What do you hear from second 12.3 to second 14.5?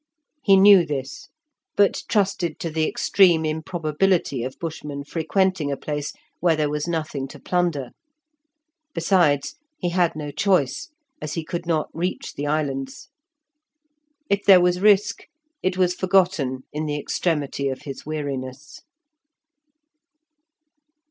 the islands. If